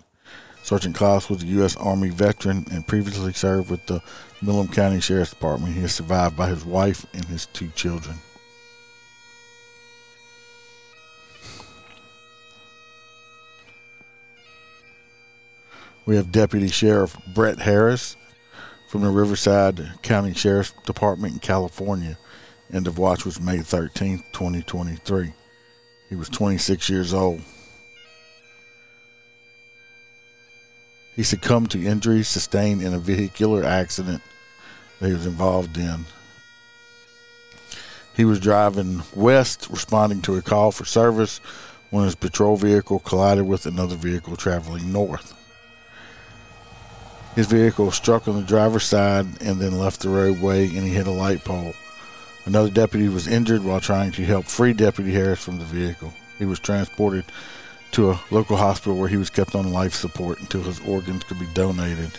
Sergeant 0.64 0.96
Klaus 0.96 1.30
was 1.30 1.42
a 1.42 1.48
U.S. 1.48 1.76
Army 1.78 2.10
veteran 2.10 2.66
and 2.72 2.86
previously 2.86 3.34
served 3.34 3.70
with 3.70 3.86
the 3.88 4.02
Milam 4.42 4.68
County 4.68 5.00
Sheriff's 5.00 5.32
Department. 5.32 5.74
He 5.74 5.82
is 5.82 5.94
survived 5.94 6.36
by 6.36 6.50
his 6.50 6.66
wife 6.66 7.06
and 7.14 7.26
his 7.26 7.46
two 7.48 7.70
children. 7.70 8.18
We 16.10 16.16
have 16.16 16.32
Deputy 16.32 16.70
Sheriff 16.70 17.16
Brett 17.36 17.60
Harris 17.60 18.18
from 18.88 19.02
the 19.02 19.12
Riverside 19.12 20.02
County 20.02 20.34
Sheriff's 20.34 20.74
Department 20.88 21.34
in 21.34 21.40
California. 21.40 22.18
End 22.74 22.88
of 22.88 22.98
watch 22.98 23.26
was 23.26 23.40
May 23.40 23.58
13th, 23.58 24.24
2023. 24.32 25.34
He 26.10 26.16
was 26.16 26.28
26 26.28 26.90
years 26.90 27.14
old. 27.14 27.44
He 31.16 31.22
succumbed 31.22 31.70
to 31.70 31.86
injuries 31.86 32.28
sustained 32.28 32.82
in 32.82 32.96
a 32.96 33.00
vehicular 33.00 33.64
accident 33.64 34.24
that 35.00 35.10
he 35.10 35.14
was 35.14 35.28
involved 35.28 35.78
in. 35.78 36.06
He 38.16 38.26
was 38.26 38.40
driving 38.40 39.04
west, 39.14 39.68
responding 39.70 40.24
to 40.24 40.38
a 40.38 40.42
call 40.42 40.72
for 40.72 40.86
service 40.86 41.38
when 41.92 42.06
his 42.06 42.16
patrol 42.16 42.58
vehicle 42.58 42.98
collided 42.98 43.46
with 43.46 43.68
another 43.68 43.96
vehicle 43.96 44.36
traveling 44.36 44.92
north. 44.92 45.36
His 47.40 47.48
vehicle 47.48 47.90
struck 47.92 48.28
on 48.28 48.36
the 48.36 48.42
driver's 48.42 48.84
side 48.84 49.26
and 49.40 49.62
then 49.62 49.80
left 49.80 50.02
the 50.02 50.10
roadway 50.10 50.66
and 50.66 50.86
he 50.86 50.90
hit 50.90 51.08
a 51.08 51.12
light 51.12 51.46
pole. 51.46 51.74
Another 52.46 52.70
deputy 52.70 53.08
was 53.08 53.30
injured 53.30 53.64
while 53.64 53.80
trying 53.80 54.12
to 54.12 54.26
help 54.26 54.44
free 54.44 54.74
Deputy 54.74 55.14
Harris 55.14 55.42
from 55.42 55.58
the 55.58 55.64
vehicle. 55.64 56.14
He 56.38 56.44
was 56.44 56.60
transported 56.60 57.24
to 57.92 58.12
a 58.12 58.20
local 58.30 58.58
hospital 58.58 58.98
where 58.98 59.08
he 59.08 59.16
was 59.16 59.30
kept 59.30 59.56
on 59.56 59.72
life 59.72 59.94
support 59.94 60.42
until 60.42 60.64
his 60.64 60.82
organs 60.82 61.24
could 61.24 61.40
be 61.40 61.48
donated. 61.54 62.12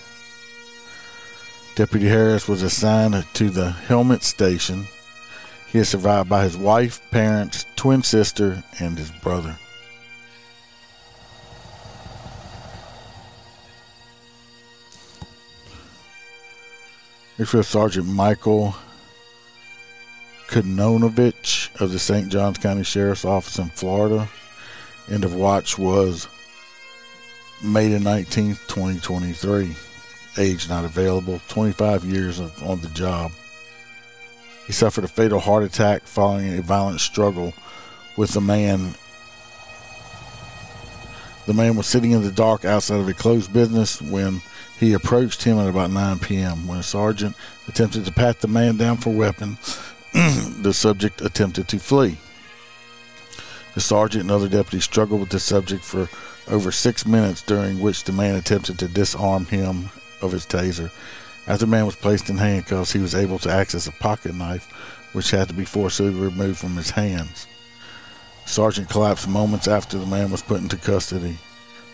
Deputy 1.74 2.06
Harris 2.08 2.48
was 2.48 2.62
assigned 2.62 3.26
to 3.34 3.50
the 3.50 3.76
Hemet 3.88 4.22
station. 4.22 4.86
He 5.70 5.80
is 5.80 5.90
survived 5.90 6.30
by 6.30 6.44
his 6.44 6.56
wife, 6.56 7.02
parents, 7.10 7.66
twin 7.76 8.02
sister, 8.02 8.62
and 8.78 8.96
his 8.96 9.10
brother. 9.10 9.58
Next 17.40 17.68
Sergeant 17.68 18.06
Michael 18.06 18.74
Kononovich 20.48 21.74
of 21.80 21.90
the 21.90 21.98
St. 21.98 22.28
Johns 22.28 22.58
County 22.58 22.84
Sheriff's 22.84 23.24
Office 23.24 23.58
in 23.58 23.70
Florida. 23.70 24.28
End 25.10 25.24
of 25.24 25.34
watch 25.34 25.78
was 25.78 26.28
May 27.64 27.88
the 27.88 27.96
19th, 27.96 28.58
2023. 28.68 29.74
Age 30.36 30.68
not 30.68 30.84
available. 30.84 31.40
25 31.48 32.04
years 32.04 32.40
of, 32.40 32.62
on 32.62 32.82
the 32.82 32.88
job. 32.88 33.32
He 34.66 34.74
suffered 34.74 35.04
a 35.04 35.08
fatal 35.08 35.40
heart 35.40 35.64
attack 35.64 36.02
following 36.02 36.58
a 36.58 36.60
violent 36.60 37.00
struggle 37.00 37.54
with 38.18 38.36
a 38.36 38.42
man. 38.42 38.94
The 41.46 41.54
man 41.54 41.76
was 41.76 41.86
sitting 41.86 42.12
in 42.12 42.22
the 42.22 42.30
dark 42.30 42.64
outside 42.64 43.00
of 43.00 43.08
a 43.08 43.14
closed 43.14 43.52
business 43.52 44.00
when 44.00 44.42
he 44.78 44.92
approached 44.92 45.42
him 45.42 45.58
at 45.58 45.68
about 45.68 45.90
9 45.90 46.18
p.m. 46.20 46.66
When 46.66 46.78
a 46.78 46.82
sergeant 46.82 47.36
attempted 47.68 48.04
to 48.04 48.12
pat 48.12 48.40
the 48.40 48.48
man 48.48 48.76
down 48.76 48.98
for 48.98 49.10
weapons, 49.10 49.78
the 50.12 50.72
subject 50.72 51.20
attempted 51.20 51.68
to 51.68 51.78
flee. 51.78 52.18
The 53.74 53.80
sergeant 53.80 54.22
and 54.22 54.30
other 54.30 54.48
deputies 54.48 54.84
struggled 54.84 55.20
with 55.20 55.30
the 55.30 55.40
subject 55.40 55.84
for 55.84 56.08
over 56.48 56.72
six 56.72 57.06
minutes, 57.06 57.42
during 57.42 57.80
which 57.80 58.04
the 58.04 58.12
man 58.12 58.34
attempted 58.34 58.78
to 58.78 58.88
disarm 58.88 59.46
him 59.46 59.90
of 60.20 60.32
his 60.32 60.44
taser. 60.44 60.90
After 61.46 61.66
the 61.66 61.70
man 61.70 61.86
was 61.86 61.96
placed 61.96 62.28
in 62.28 62.38
handcuffs, 62.38 62.92
he 62.92 63.00
was 63.00 63.14
able 63.14 63.38
to 63.40 63.50
access 63.50 63.86
a 63.86 63.92
pocket 63.92 64.34
knife 64.34 64.66
which 65.12 65.30
had 65.30 65.48
to 65.48 65.54
be 65.54 65.64
forcibly 65.64 66.12
removed 66.12 66.58
from 66.58 66.76
his 66.76 66.90
hands. 66.90 67.46
Sergeant 68.50 68.88
collapsed 68.88 69.28
moments 69.28 69.68
after 69.68 69.96
the 69.96 70.06
man 70.06 70.32
was 70.32 70.42
put 70.42 70.60
into 70.60 70.76
custody. 70.76 71.38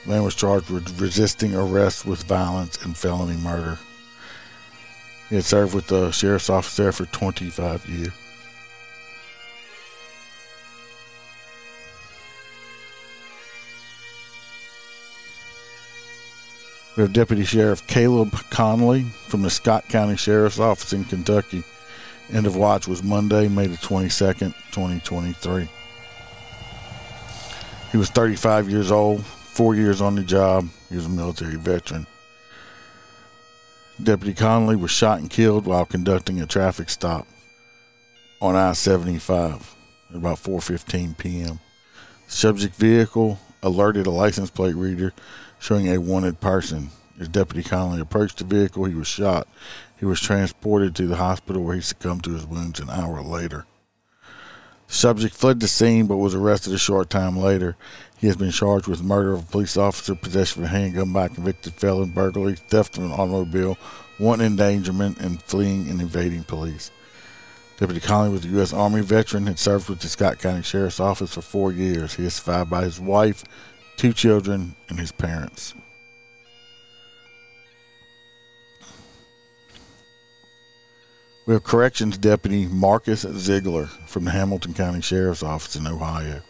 The 0.04 0.10
man 0.10 0.22
was 0.22 0.34
charged 0.34 0.70
with 0.70 0.98
resisting 0.98 1.54
arrest 1.54 2.06
with 2.06 2.22
violence 2.22 2.82
and 2.82 2.96
felony 2.96 3.36
murder. 3.36 3.78
He 5.28 5.34
had 5.34 5.44
served 5.44 5.74
with 5.74 5.88
the 5.88 6.10
sheriff's 6.12 6.48
office 6.48 6.74
there 6.76 6.92
for 6.92 7.04
25 7.04 7.86
years. 7.90 8.12
We 16.96 17.02
have 17.02 17.12
Deputy 17.12 17.44
Sheriff 17.44 17.86
Caleb 17.86 18.32
Conley 18.48 19.02
from 19.28 19.42
the 19.42 19.50
Scott 19.50 19.86
County 19.90 20.16
Sheriff's 20.16 20.58
Office 20.58 20.94
in 20.94 21.04
Kentucky. 21.04 21.62
End 22.32 22.46
of 22.46 22.56
watch 22.56 22.88
was 22.88 23.02
Monday, 23.02 23.46
May 23.46 23.66
the 23.66 23.76
22nd, 23.76 24.54
2023. 24.72 25.68
He 27.92 27.98
was 27.98 28.10
35 28.10 28.68
years 28.68 28.90
old, 28.90 29.24
four 29.24 29.74
years 29.74 30.00
on 30.00 30.16
the 30.16 30.22
job. 30.22 30.68
He 30.88 30.96
was 30.96 31.06
a 31.06 31.10
military 31.10 31.56
veteran. 31.56 32.06
Deputy 34.02 34.34
Conley 34.34 34.76
was 34.76 34.90
shot 34.90 35.20
and 35.20 35.30
killed 35.30 35.66
while 35.66 35.86
conducting 35.86 36.40
a 36.40 36.46
traffic 36.46 36.90
stop 36.90 37.26
on 38.42 38.54
I-75 38.54 39.74
at 40.10 40.16
about 40.16 40.38
4:15 40.38 41.16
p.m. 41.16 41.60
Subject 42.28 42.74
vehicle 42.74 43.38
alerted 43.62 44.06
a 44.06 44.10
license 44.10 44.50
plate 44.50 44.76
reader 44.76 45.14
showing 45.58 45.88
a 45.88 45.98
wanted 45.98 46.40
person. 46.40 46.90
As 47.18 47.28
Deputy 47.28 47.66
Conley 47.66 48.00
approached 48.00 48.38
the 48.38 48.44
vehicle, 48.44 48.84
he 48.84 48.94
was 48.94 49.06
shot. 49.06 49.48
He 49.98 50.04
was 50.04 50.20
transported 50.20 50.94
to 50.96 51.06
the 51.06 51.16
hospital 51.16 51.62
where 51.62 51.76
he 51.76 51.80
succumbed 51.80 52.24
to 52.24 52.34
his 52.34 52.44
wounds 52.44 52.80
an 52.80 52.90
hour 52.90 53.22
later. 53.22 53.64
Subject 54.88 55.34
fled 55.34 55.60
the 55.60 55.68
scene 55.68 56.06
but 56.06 56.16
was 56.16 56.34
arrested 56.34 56.72
a 56.72 56.78
short 56.78 57.10
time 57.10 57.36
later. 57.36 57.76
He 58.18 58.28
has 58.28 58.36
been 58.36 58.50
charged 58.50 58.86
with 58.86 59.02
murder 59.02 59.32
of 59.32 59.42
a 59.42 59.46
police 59.46 59.76
officer, 59.76 60.14
possession 60.14 60.62
of 60.62 60.70
a 60.70 60.72
handgun 60.72 61.12
by 61.12 61.26
a 61.26 61.28
convicted 61.28 61.74
felon, 61.74 62.10
burglary, 62.10 62.54
theft 62.54 62.96
of 62.96 63.04
an 63.04 63.12
automobile, 63.12 63.76
wanton 64.18 64.46
endangerment, 64.46 65.18
and 65.18 65.42
fleeing 65.42 65.90
and 65.90 66.00
evading 66.00 66.44
police. 66.44 66.90
Deputy 67.78 68.00
Conley 68.00 68.30
was 68.30 68.44
a 68.44 68.48
U.S. 68.48 68.72
Army 68.72 69.02
veteran 69.02 69.46
and 69.48 69.58
served 69.58 69.90
with 69.90 70.00
the 70.00 70.08
Scott 70.08 70.38
County 70.38 70.62
Sheriff's 70.62 71.00
Office 71.00 71.34
for 71.34 71.42
four 71.42 71.72
years. 71.72 72.14
He 72.14 72.24
is 72.24 72.34
survived 72.34 72.70
by 72.70 72.84
his 72.84 72.98
wife, 72.98 73.44
two 73.96 74.14
children, 74.14 74.76
and 74.88 74.98
his 74.98 75.12
parents. 75.12 75.74
We 81.46 81.54
have 81.54 81.62
Corrections 81.62 82.18
Deputy 82.18 82.66
Marcus 82.66 83.20
Ziegler 83.20 83.86
from 83.86 84.24
the 84.24 84.32
Hamilton 84.32 84.74
County 84.74 85.00
Sheriff's 85.00 85.44
Office 85.44 85.76
in 85.76 85.86
Ohio. 85.86 86.40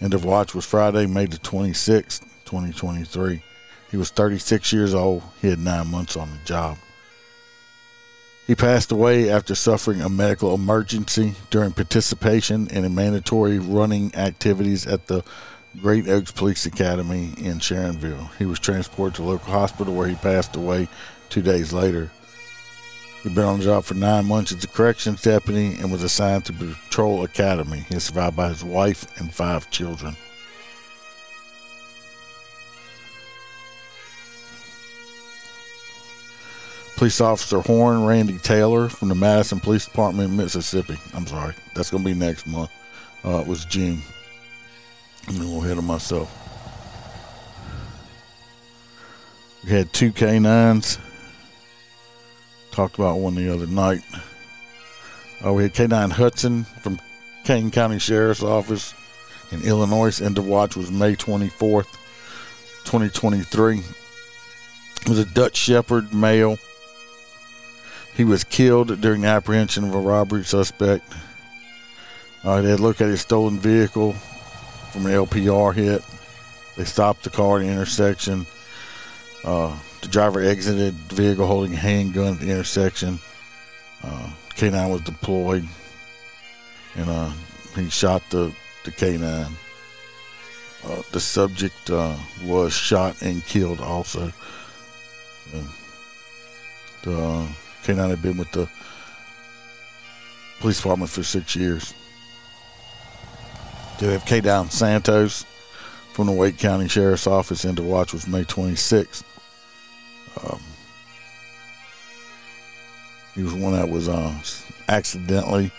End 0.00 0.14
of 0.14 0.24
watch 0.24 0.54
was 0.54 0.64
Friday, 0.64 1.04
May 1.04 1.26
the 1.26 1.36
26th, 1.36 2.20
2023. 2.46 3.42
He 3.90 3.96
was 3.98 4.08
36 4.08 4.72
years 4.72 4.94
old. 4.94 5.22
He 5.42 5.50
had 5.50 5.58
nine 5.58 5.90
months 5.90 6.16
on 6.16 6.30
the 6.30 6.38
job. 6.46 6.78
He 8.46 8.54
passed 8.54 8.90
away 8.90 9.28
after 9.28 9.54
suffering 9.54 10.00
a 10.00 10.08
medical 10.08 10.54
emergency 10.54 11.34
during 11.50 11.72
participation 11.72 12.68
in 12.68 12.94
mandatory 12.94 13.58
running 13.58 14.14
activities 14.14 14.86
at 14.86 15.08
the 15.08 15.22
Great 15.82 16.08
Oaks 16.08 16.32
Police 16.32 16.64
Academy 16.64 17.34
in 17.36 17.58
Sharonville. 17.58 18.34
He 18.38 18.46
was 18.46 18.58
transported 18.58 19.16
to 19.16 19.24
local 19.24 19.52
hospital 19.52 19.94
where 19.94 20.08
he 20.08 20.14
passed 20.14 20.56
away 20.56 20.88
two 21.28 21.42
days 21.42 21.74
later. 21.74 22.10
He'd 23.22 23.36
been 23.36 23.44
on 23.44 23.58
the 23.60 23.64
job 23.64 23.84
for 23.84 23.94
nine 23.94 24.26
months 24.26 24.50
as 24.52 24.64
a 24.64 24.66
corrections 24.66 25.22
deputy 25.22 25.76
and 25.76 25.92
was 25.92 26.02
assigned 26.02 26.44
to 26.46 26.52
Patrol 26.52 27.22
Academy. 27.22 27.84
He 27.88 27.94
is 27.94 28.04
survived 28.04 28.34
by 28.34 28.48
his 28.48 28.64
wife 28.64 29.06
and 29.20 29.32
five 29.32 29.70
children. 29.70 30.16
Police 36.96 37.20
Officer 37.20 37.60
Horn 37.60 38.04
Randy 38.04 38.38
Taylor 38.38 38.88
from 38.88 39.08
the 39.08 39.14
Madison 39.14 39.60
Police 39.60 39.86
Department 39.86 40.30
in 40.30 40.36
Mississippi. 40.36 40.98
I'm 41.14 41.26
sorry, 41.26 41.54
that's 41.74 41.90
going 41.90 42.02
to 42.02 42.08
be 42.08 42.14
next 42.14 42.46
month. 42.46 42.70
Uh, 43.24 43.38
it 43.38 43.46
was 43.46 43.64
June. 43.64 44.02
I'm 45.28 45.36
a 45.36 45.38
little 45.38 45.64
ahead 45.64 45.78
of 45.78 45.84
myself. 45.84 46.30
We 49.64 49.70
had 49.70 49.92
two 49.92 50.10
canines. 50.10 50.98
Talked 52.72 52.96
about 52.96 53.18
one 53.18 53.34
the 53.34 53.52
other 53.52 53.66
night. 53.66 54.02
Uh, 55.44 55.52
we 55.52 55.62
had 55.62 55.74
K9 55.74 56.12
Hudson 56.12 56.64
from 56.64 56.98
Kane 57.44 57.70
County 57.70 57.98
Sheriff's 57.98 58.42
Office 58.42 58.94
in 59.50 59.62
Illinois. 59.62 60.20
End 60.20 60.38
of 60.38 60.46
watch 60.46 60.74
was 60.74 60.90
May 60.90 61.14
24th, 61.14 61.92
2023. 62.84 63.78
It 63.78 65.08
was 65.08 65.18
a 65.18 65.26
Dutch 65.26 65.56
Shepherd 65.56 66.14
male. 66.14 66.58
He 68.14 68.24
was 68.24 68.42
killed 68.44 69.00
during 69.00 69.22
the 69.22 69.28
apprehension 69.28 69.84
of 69.84 69.94
a 69.94 70.00
robbery 70.00 70.44
suspect. 70.44 71.04
Uh, 72.44 72.62
they 72.62 72.70
had 72.70 72.80
his 72.80 73.20
stolen 73.20 73.58
vehicle 73.58 74.14
from 74.92 75.06
an 75.06 75.12
LPR 75.12 75.74
hit. 75.74 76.02
They 76.76 76.84
stopped 76.84 77.24
the 77.24 77.30
car 77.30 77.58
at 77.58 77.66
the 77.66 77.68
intersection. 77.68 78.46
Uh, 79.44 79.76
the 80.00 80.08
driver 80.08 80.40
exited 80.40 80.94
the 81.08 81.14
vehicle 81.14 81.46
holding 81.46 81.74
a 81.74 81.76
handgun 81.76 82.34
at 82.34 82.40
the 82.40 82.50
intersection. 82.50 83.18
Uh, 84.02 84.30
K9 84.50 84.90
was 84.90 85.00
deployed, 85.02 85.66
and 86.96 87.08
uh, 87.08 87.30
he 87.74 87.88
shot 87.90 88.22
the, 88.30 88.52
the 88.84 88.90
K9. 88.92 89.50
Uh, 90.84 91.02
the 91.12 91.20
subject 91.20 91.90
uh, 91.90 92.16
was 92.44 92.72
shot 92.72 93.20
and 93.22 93.44
killed 93.46 93.80
also. 93.80 94.32
the 97.02 97.12
uh, 97.12 97.46
K9 97.82 98.10
had 98.10 98.22
been 98.22 98.36
with 98.36 98.50
the 98.52 98.68
police 100.60 100.78
department 100.78 101.10
for 101.10 101.22
six 101.22 101.56
years. 101.56 101.94
They 103.98 104.12
have 104.12 104.24
K9 104.24 104.70
Santos 104.70 105.44
from 106.12 106.26
the 106.26 106.32
Wake 106.32 106.58
County 106.58 106.88
Sheriff's 106.88 107.26
Office 107.26 107.64
into 107.64 107.82
watch 107.82 108.12
was 108.12 108.26
May 108.26 108.44
26th. 108.44 109.22
Um, 110.42 110.60
he 113.34 113.42
was 113.42 113.54
one 113.54 113.72
that 113.72 113.88
was 113.88 114.08
uh, 114.08 114.34
accidentally 114.88 115.70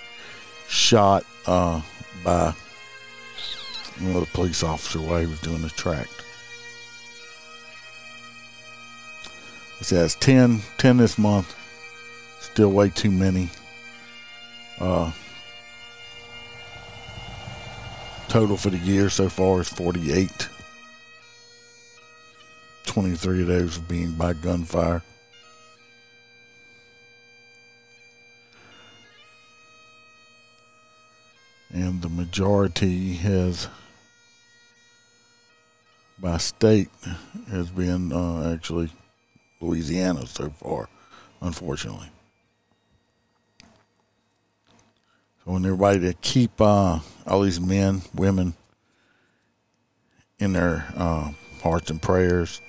shot 0.68 1.26
uh, 1.46 1.82
by 2.24 2.54
another 4.00 4.26
police 4.28 4.64
officer 4.64 5.00
while 5.00 5.20
he 5.20 5.28
was 5.28 5.40
doing 5.42 5.62
the 5.62 5.70
track. 5.70 6.08
It 9.80 9.86
says 9.86 10.16
10, 10.16 10.62
10 10.78 10.98
this 10.98 11.18
month. 11.18 11.56
Still 12.40 12.72
way 12.72 12.90
too 12.90 13.12
many. 13.12 13.50
Uh, 14.80 15.12
total 18.30 18.58
for 18.58 18.70
the 18.70 18.78
year 18.78 19.10
so 19.10 19.30
far 19.30 19.62
is 19.62 19.70
48. 19.70 20.50
23 22.94 23.48
days 23.48 23.78
of 23.78 23.88
being 23.88 24.12
by 24.12 24.34
gunfire. 24.34 25.02
And 31.72 32.04
the 32.04 32.10
majority 32.10 33.14
has, 33.16 33.68
by 36.20 36.38
state, 36.38 36.90
has 37.50 37.72
been 37.72 38.14
uh, 38.14 38.54
actually 38.54 38.92
Louisiana 39.60 40.28
so 40.28 40.52
far, 40.52 40.88
unfortunately. 41.42 42.12
So 43.60 45.48
I 45.48 45.50
want 45.50 45.66
everybody 45.66 46.00
to 46.02 46.14
keep 46.14 46.62
uh, 46.62 47.00
all 47.26 47.42
these 47.42 47.60
men, 47.60 48.04
women 48.14 48.54
in 50.38 50.54
their 50.54 50.86
uh, 50.96 51.32
hearts 51.64 51.90
and 51.90 52.00
prayers, 52.00 52.62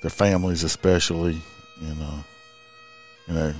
their 0.00 0.10
families 0.10 0.62
especially, 0.62 1.40
and 1.80 2.02
uh, 2.02 2.22
you 3.26 3.34
know, 3.34 3.54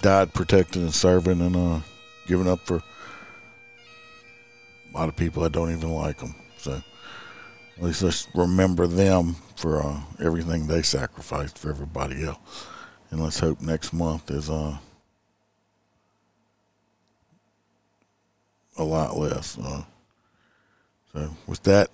died 0.00 0.34
protecting 0.34 0.82
and 0.82 0.94
serving 0.94 1.40
and 1.40 1.56
uh, 1.56 1.80
giving 2.26 2.48
up 2.48 2.60
for 2.60 2.82
a 4.92 4.98
lot 4.98 5.08
of 5.08 5.16
people 5.16 5.42
that 5.42 5.52
don't 5.52 5.70
even 5.72 5.92
like 5.92 6.18
them. 6.18 6.34
So 6.58 6.82
at 7.76 7.82
least 7.82 8.02
let's 8.02 8.28
remember 8.34 8.86
them 8.86 9.36
for 9.56 9.82
uh, 9.82 10.00
everything 10.20 10.66
they 10.66 10.82
sacrificed 10.82 11.56
for 11.56 11.70
everybody 11.70 12.24
else. 12.24 12.66
And 13.10 13.22
let's 13.22 13.38
hope 13.38 13.60
next 13.60 13.92
month 13.92 14.30
is 14.30 14.50
uh, 14.50 14.76
a 18.76 18.84
lot 18.84 19.16
less. 19.16 19.58
Uh, 19.58 19.84
so 21.12 21.30
with 21.46 21.62
that, 21.64 21.90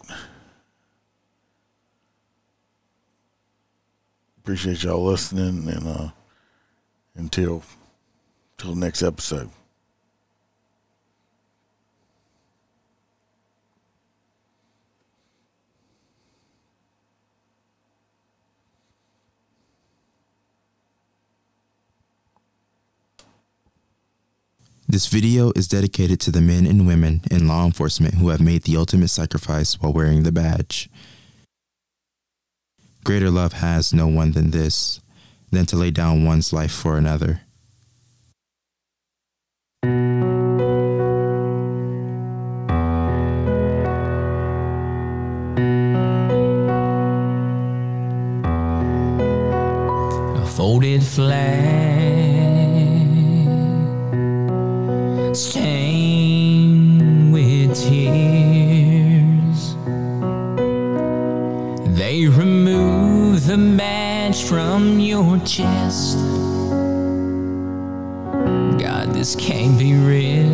appreciate 4.48 4.82
y'all 4.82 5.04
listening 5.04 5.68
and 5.68 5.86
uh, 5.86 6.08
until 7.16 7.62
till 8.56 8.74
next 8.74 9.02
episode. 9.02 9.50
This 24.88 25.08
video 25.08 25.52
is 25.54 25.68
dedicated 25.68 26.20
to 26.20 26.30
the 26.30 26.40
men 26.40 26.64
and 26.64 26.86
women 26.86 27.20
in 27.30 27.46
law 27.46 27.66
enforcement 27.66 28.14
who 28.14 28.30
have 28.30 28.40
made 28.40 28.62
the 28.62 28.78
ultimate 28.78 29.08
sacrifice 29.08 29.78
while 29.78 29.92
wearing 29.92 30.22
the 30.22 30.32
badge. 30.32 30.88
Greater 33.08 33.30
love 33.30 33.54
has 33.54 33.94
no 33.94 34.06
one 34.06 34.32
than 34.32 34.50
this, 34.50 35.00
than 35.50 35.64
to 35.64 35.76
lay 35.76 35.90
down 35.90 36.26
one's 36.26 36.52
life 36.52 36.70
for 36.70 36.98
another. 36.98 37.40
a 50.36 50.46
folded 50.46 51.02
flag 51.02 51.97
chest. 65.48 66.18
God, 68.78 69.14
this 69.14 69.34
can't 69.34 69.78
be 69.78 69.94
real. 69.94 70.44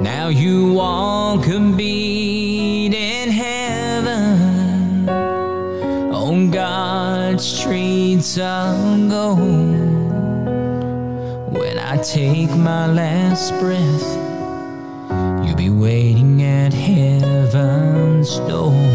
Now 0.00 0.28
you 0.28 0.72
walk 0.72 1.48
a 1.48 1.58
beat 1.76 2.94
in 2.94 3.30
heaven 3.30 5.08
on 5.08 6.50
God's 6.52 7.44
streets 7.44 8.38
of 8.38 9.10
gold. 9.10 9.74
When 11.52 11.78
I 11.78 11.96
take 11.96 12.50
my 12.50 12.86
last 12.86 13.58
breath, 13.58 14.06
you'll 15.44 15.56
be 15.56 15.70
waiting 15.70 16.42
at 16.42 16.72
heaven's 16.72 18.38
door. 18.50 18.93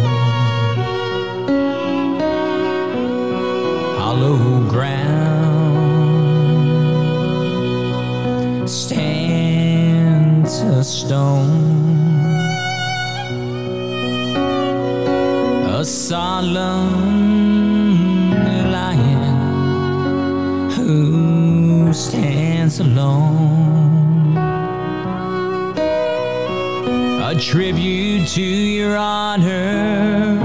Stone. 10.89 11.69
a 15.80 15.86
solemn 15.86 16.91
lion 18.69 20.69
who 20.71 21.93
stands 21.93 22.82
alone. 22.82 24.36
A 27.23 27.34
tribute 27.39 28.28
to 28.30 28.41
your 28.41 28.97
honor 28.97 30.38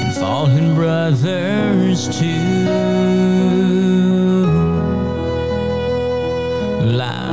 and 0.00 0.12
fallen 0.16 0.74
brothers 0.74 2.18
too. 2.18 3.79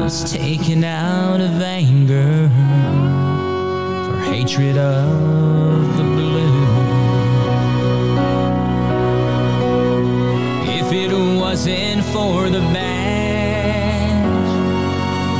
Lives 0.07 0.31
taken 0.31 0.85
out 0.85 1.41
of 1.41 1.61
anger 1.61 2.49
for 4.05 4.17
hatred 4.31 4.77
of 4.77 5.97
the 5.97 6.03
blue. 6.03 6.65
If 10.79 10.93
it 10.93 11.11
wasn't 11.37 12.05
for 12.05 12.49
the 12.49 12.61
badge, 12.71 14.51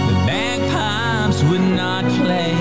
the 0.09 0.15
bagpipes 0.27 1.41
would 1.43 1.61
not 1.61 2.03
play. 2.19 2.51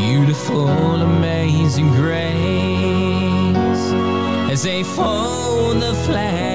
Beautiful, 0.00 0.66
amazing 1.12 1.90
grace, 1.92 2.24
as 4.50 4.64
they 4.64 4.82
fold 4.82 5.80
the 5.80 5.94
flag 6.06 6.53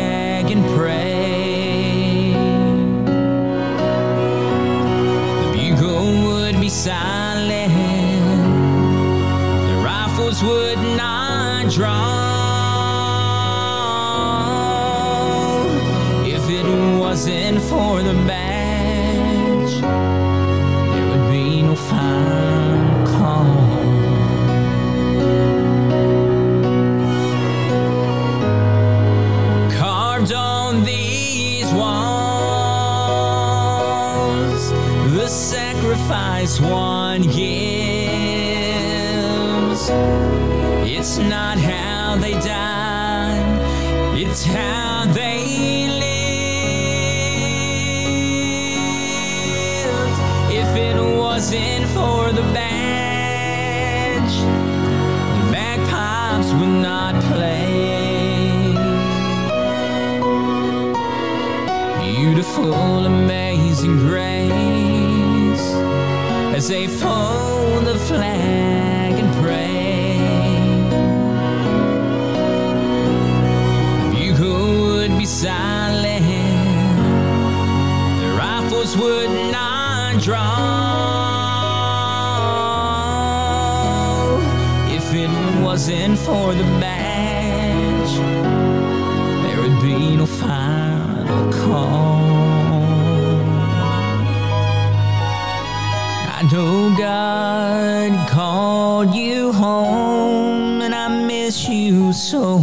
I 96.40 96.44
know 96.44 96.96
God 96.98 98.30
called 98.30 99.14
you 99.14 99.52
home, 99.52 100.80
and 100.80 100.96
I 100.96 101.10
miss 101.28 101.68
you 101.68 102.14
so 102.14 102.60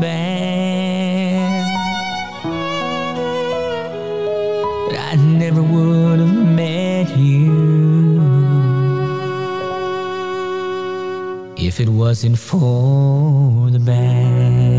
bad. 0.00 1.62
But 4.88 4.98
I 4.98 5.16
never 5.16 5.62
would 5.62 6.20
have 6.20 6.34
met 6.34 7.18
you 7.18 7.52
if 11.58 11.80
it 11.80 11.90
wasn't 11.90 12.38
for 12.38 13.68
the 13.70 13.78
bad. 13.78 14.77